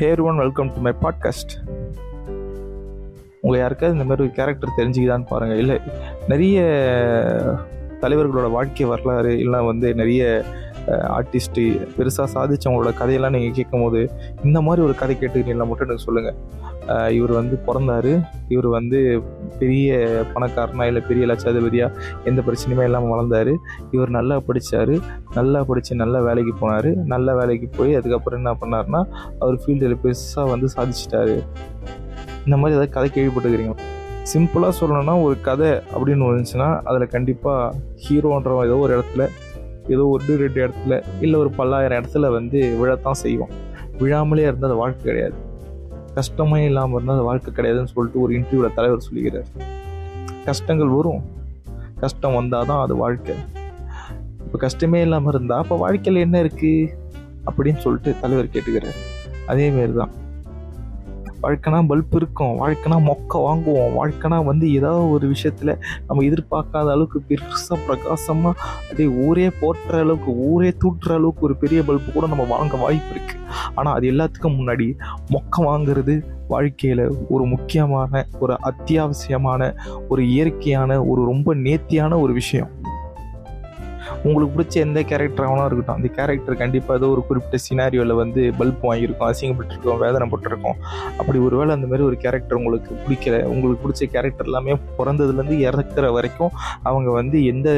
[0.20, 1.52] Everyone welcome to my podcast
[3.40, 5.76] உங்கள் யாருக்காவது இந்த மாதிரி ஒரு கேரக்டர் தெரிஞ்சுக்கிதான்னு பாருங்கள் இல்லை
[6.28, 6.60] நிறைய
[8.00, 10.44] தலைவர்களோட வாழ்க்கை வரலாறு இல்லை வந்து நிறைய
[11.16, 11.64] ஆர்டிஸ்ட்டு
[11.96, 14.00] பெருசாக சாதிச்சவங்களோட கதையெல்லாம் நீங்கள் கேட்கும்போது
[14.48, 15.68] இந்த மாதிரி ஒரு கதை கேட்டுக்கிறீங்களா?
[15.70, 16.38] மட்டும் எனக்கு சொல்லுங்கள்
[17.16, 18.10] இவர் வந்து பிறந்தார்.
[18.54, 18.98] இவர் வந்து
[19.60, 19.98] பெரிய
[20.34, 21.96] பணக்காரனா இல்லை பெரிய லட்சாதிபதியாக
[22.30, 23.52] எந்த பிரச்சனையுமே இல்லாமல் வளர்ந்தார்.
[23.96, 24.94] இவர் நல்லா படித்தார்
[25.38, 26.90] நல்லா படித்து நல்லா வேலைக்கு போனார்.
[27.14, 29.02] நல்ல வேலைக்கு போய் அதுக்கப்புறம் என்ன பண்ணார்னா
[29.42, 31.36] அவர் ஃபீல்டில் பெருசாக வந்து சாதிச்சிட்டாரு.
[32.46, 33.88] இந்த மாதிரி ஏதாவது கதை கேள்விப்பட்டுக்கிறீங்களா
[34.30, 39.24] சிம்பிளாக சொல்லணும்னா ஒரு கதை அப்படின்னு இருந்துச்சுன்னா அதில் கண்டிப்பாக ஹீரோன்ற ஏதோ ஒரு இடத்துல
[39.94, 40.94] ஏதோ ஒரு ரெண்டு இடத்துல
[41.24, 43.52] இல்லை ஒரு பல்லாயிரம் இடத்துல வந்து விழத்தான் செய்வோம்.
[44.00, 45.36] விழாமலே இருந்தால் அது வாழ்க்கை கிடையாது.
[46.14, 49.48] கஷ்டமே இல்லாமல் இருந்தால் அது வாழ்க்கை கிடையாதுன்னு சொல்லிட்டு ஒரு இன்டர்வியூவில் தலைவர் சொல்லிக்கிறார்
[50.48, 51.22] கஷ்டங்கள் வரும்.
[52.02, 53.36] கஷ்டம் வந்தால் தான் அது வாழ்க்கை.
[54.44, 56.90] இப்போ கஷ்டமே இல்லாமல் இருந்தால் அப்போ வாழ்க்கையில் என்ன இருக்குது
[57.46, 58.98] அப்படின்னு சொல்லிட்டு தலைவர் கேட்டுக்கிறார்
[59.52, 60.12] அதேமாரி தான்
[61.42, 62.54] வாழ்க்கைனா பல்ப் இருக்கும்.
[62.60, 63.94] வாழ்க்கைனா மொக்க வாங்குவோம்.
[63.98, 70.68] வாழ்க்கைனா வந்து ஏதாவது ஒரு விஷயத்தில் நம்ம எதிர்பார்க்காத அளவுக்கு பெருசாக பிரகாசமாக அப்படியே ஊரே போட்டுற அளவுக்கு ஊரே
[70.68, 73.38] தூட்டுற அளவுக்கு ஒரு பெரிய பல்பு கூட நம்ம வாங்க வாய்ப்பு இருக்குது
[73.74, 74.86] ஆனால் அது எல்லாத்துக்கும் முன்னாடி
[75.30, 76.14] மொக்க வாங்குறது
[76.48, 79.72] வாழ்க்கையில் ஒரு முக்கியமான ஒரு அத்தியாவசியமான
[80.08, 82.70] ஒரு இயற்கையான ஒரு ரொம்ப நேர்த்தியான ஒரு விஷயம்.
[84.28, 85.98] உங்களுக்கு பிடிச்ச எந்த கேரக்டர் ஆகணும் இருக்கட்டும்.
[85.98, 90.76] அந்த கேரக்டர் கண்டிப்பாக ஏதோ ஒரு குறிப்பிட்ட சினாரியோவில் வந்து பல்ப் வாங்கியிருக்கும் அசிங்கப்பட்டிருக்கோம் வேதனைப்பட்டிருக்கோம்.
[91.20, 96.52] அப்படி ஒருவேளை அந்த மாதிரி ஒரு கேரக்டர் உங்களுக்கு பிடிக்கல உங்களுக்கு பிடிச்ச கேரக்டர் எல்லாமே பிறந்ததுலேருந்து இறக்குற வரைக்கும்
[96.90, 97.68] அவங்க வந்து எந்த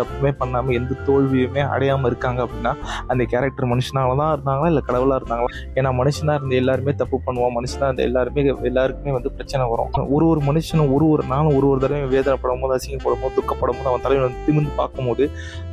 [0.00, 2.72] தப்புமே பண்ணாமல் எந்த தோல்வியுமே அடையாமல் இருக்காங்க அப்படின்னா
[3.14, 5.50] அந்த கேரக்டர் மனுஷனால தான் இருந்தாங்களா இல்லை கடவுளாக இருந்தாங்களா?
[5.78, 9.90] ஏன்னா மனுஷனாக இருந்த எல்லாருமே தப்பு பண்ணுவோம் மனுஷனாக இருந்த எல்லாருமே எல்லாருக்குமே வந்து பிரச்சனை வரும்.
[10.16, 13.90] ஒரு ஒரு மனுஷனும் ஒரு ஒரு நாளும் ஒரு ஒரு தடவை வேதனைப்படும் போது அசிங்கப்படும் போது துக்கப்படும் போது
[13.92, 15.24] அவன் தலைவன் வந்து திமிந்து பார்க்கும்போது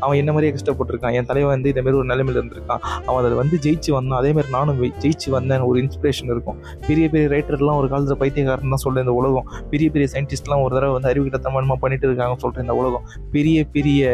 [0.03, 2.81] அவன் என்ன மாதிரியே கஷ்டப்பட்டிருக்கான் என் தலைவன் வந்து இதே மாதிரி ஒரு நிலைமையில் இருந்திருக்கான்.
[3.05, 4.19] அவன் அதில் வந்து ஜெயிச்சு வந்தான்.
[4.19, 6.57] அதே மாதிரி நானும் ஜெயிச்சு வந்தேன் ஒரு இன்ஸ்பிரேஷன் இருக்கும்.
[6.87, 9.47] பெரிய பெரிய ரைட்டர்லாம் ஒரு காலத்தில் பைத்தியக்காரன் தான் சொல்ல இந்த உலகம்.
[9.69, 13.05] பெரிய பெரிய சயின்டிஸ்ட்லாம் ஒரு தடவை வந்து அறிவுகிட்டத்தனமாக பண்ணிட்டு இருக்காங்க சொல்கிறேன் இந்த உலகம்.
[13.31, 14.11] பெரிய பெரிய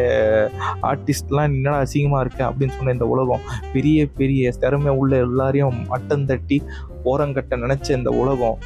[0.91, 3.41] ஆர்டிஸ்ட்லாம் என்னடா அசிங்கமாக இருக்கு அப்படின்னு சொன்ன இந்த உலகம்.
[3.73, 6.61] பெரிய பெரிய திறமை உள்ள எல்லாரையும் மட்டம் தட்டி
[7.05, 8.57] ஓரங்கட்ட நினச்ச இந்த உலகம்.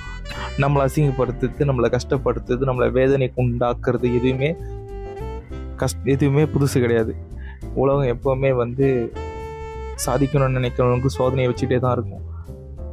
[0.61, 4.55] நம்மளை அசிங்கப்படுத்துறது நம்மளை கஷ்டப்படுத்துறது நம்மளை வேதனைக்கு உண்டாக்குறது எதுவுமே
[5.81, 7.13] கஷ் எதுவுமே புதுசு கிடையாது.
[7.81, 8.87] உலகம் எப்போவுமே வந்து
[10.05, 12.23] சாதிக்கணும்னு நினைக்கிறவங்களுக்கு சோதனையை வச்சுட்டே தான் இருக்கும்.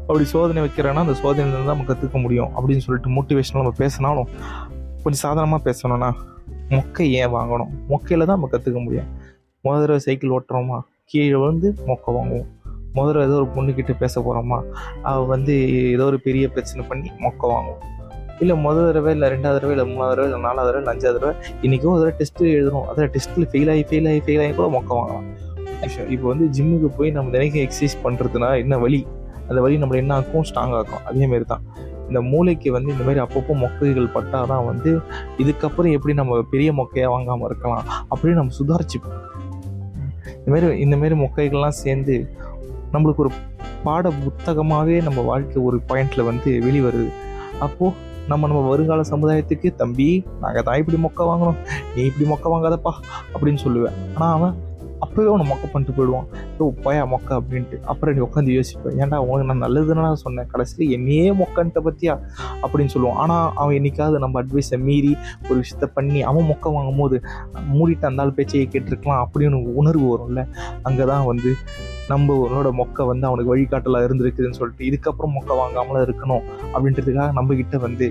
[0.09, 4.29] அப்படி சோதனை வைக்கிறேன்னா அந்த சோதனையில தான் நம்ம கற்றுக்க முடியும் அப்படின்னு சொல்லிட்டு மோட்டிவேஷனில் நம்ம பேசினாலும்
[5.03, 6.11] கொஞ்சம் சாதாரணமாக பேசணும்னா
[6.71, 7.71] மொக்கை ஏன் வாங்கணும்?
[7.89, 9.09] மொக்கையில் தான் நம்ம கற்றுக்க முடியும்.
[9.65, 10.81] முதல் தடவை சைக்கிள் ஓட்டுறோமா?
[11.07, 12.49] கீழே வந்து மொக்கை வாங்குவோம்.
[12.95, 14.59] முதல்ல ஏதோ ஒரு பொண்ணுக்கிட்ட பேச போகிறோமா
[15.03, 15.55] அவள் வந்து
[15.93, 17.83] ஏதோ ஒரு பெரிய பிரச்சனை பண்ணி மொக்கை வாங்குவோம்.
[18.43, 21.33] இல்லை முதல் தடவை இல்லை ரெண்டாவது தடவை இல்லை மூணாவது தடவை இல்லை நாலாவது தடவை இல்லை அஞ்சாவது தடவை
[21.67, 22.87] இன்றைக்கும் ஒரு தடவை டெஸ்ட்டு எழுதணும்.
[22.91, 25.27] அதில் டெஸ்ட்டில் ஃபெயில் ஆகி ஃபெயில் ஆகி ஃபெயில் ஆகி கூட மொக்க வாங்கலாம்.
[25.85, 29.01] விஷயம் இப்போ வந்து ஜிம்முக்கு போய் நம்ம தினைக்கும் எக்ஸசைஸ் பண்ணுறதுனா என்ன வழி
[29.49, 30.45] அந்த வழி நம்மளை என்ன ஆக்கும்?
[30.49, 31.03] ஸ்ட்ராங் ஆக்கும்.
[31.11, 31.65] அதேமாரி தான்
[32.09, 34.91] இந்த மூளைக்கு வந்து இந்த மாதிரி அப்பப்போ மொக்கைகள் பட்டால் தான் வந்து
[35.43, 37.85] இதுக்கப்புறம் எப்படி நம்ம பெரிய மொக்கையாக வாங்காமல் இருக்கலாம்?
[38.13, 39.19] அப்படின்னு நம்ம சுதாரிச்சுப்போம்.
[40.41, 42.17] இந்தமாரி இந்தமாரி மொக்கைகள்லாம் சேர்ந்து
[42.95, 43.33] நம்மளுக்கு ஒரு
[43.85, 47.09] பாட புத்தகமாகவே நம்ம வாழ்க்கை ஒரு பாயிண்டில் வந்து வெளிவருது.
[47.67, 50.09] அப்போது நம்ம நம்ம வருங்கால சமுதாயத்துக்கு தம்பி
[50.41, 51.59] நாங்கள் தான் இப்படி மொக்க வாங்கணும்.
[51.95, 52.93] நீ இப்படி மொக்க வாங்காதப்பா
[53.35, 53.97] அப்படின்னு சொல்லுவேன்.
[54.15, 54.55] ஆனால் அவன்
[55.05, 56.27] அப்போவே அவனை மொக்க பண்ணிட்டு போயிடுவான்.
[56.63, 57.77] ஓ போயா மொக்க அப்படின்ட்டு.
[57.91, 60.49] அப்புறம் நீ உட்காந்து யோசிப்பேன் ஏன்டா உனக்கு நான் நல்லதுன்னு நான் சொன்னேன்.
[60.53, 62.15] கடைசியில் என்னையே மொக்கன்ட்ட பற்றியா
[62.63, 63.21] அப்படின்னு சொல்லுவான்.
[63.25, 65.13] ஆனால் அவன் என்னைக்காவது நம்ம அட்வைஸை மீறி
[65.49, 67.19] ஒரு விஷயத்த பண்ணி அவன் மொக்க வாங்கும் போது
[67.77, 70.45] மூடிட்டு அந்த ஆள் பேச்சையை கேட்டிருக்கலாம் அப்படின்னு உணர்வு வரும்ல.
[70.89, 71.53] அங்கே தான் வந்து
[72.13, 78.09] நம்ம உன்னோட மொக்க வந்து அவனுக்கு வழிகாட்டலாக இருந்திருக்குதுன்னு சொல்லிட்டு இதுக்கப்புறம் மொக்க வாங்காமலாம் இருக்கணும் அப்படின்றதுக்காக நம்மக்கிட்ட வந்து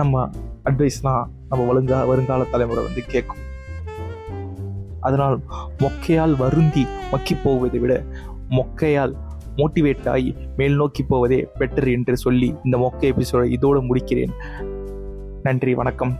[0.00, 0.24] நம்ம
[0.70, 3.44] அட்வைஸ்லாம் நம்ம ஒழுங்கா வருங்கால தலைமுறை வந்து கேட்கும்
[5.00, 5.40] அதனால்
[5.78, 8.04] மொக்கையால் வருந்தி மக்கி போவதை விட
[8.50, 9.14] மொக்கையால்
[9.56, 14.30] மோட்டிவேட் ஆகி மேல் நோக்கி போவதே பெட்டர் என்று சொல்லி இந்த மொக்க எபிசோடை இதோடு முடிக்கிறேன்.
[15.42, 16.18] நன்றி வணக்கம்.